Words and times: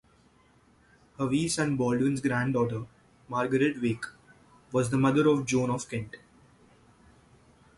Hawise 1.19 1.59
and 1.59 1.77
Baldwin's 1.77 2.21
granddaughter, 2.21 2.87
Margaret 3.29 3.79
Wake, 3.83 4.05
was 4.71 4.89
the 4.89 4.97
mother 4.97 5.27
of 5.29 5.45
Joan 5.45 5.69
of 5.69 5.87
Kent. 5.87 6.15